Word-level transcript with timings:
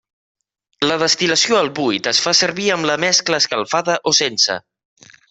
La 0.91 0.95
destil·lació 1.03 1.59
al 1.59 1.69
buit 1.79 2.09
es 2.13 2.21
fa 2.25 2.33
servir 2.39 2.65
amb 2.77 2.89
la 2.91 2.97
mescla 3.07 3.41
escalfada 3.43 3.99
o 4.13 4.19
sense. 4.23 4.57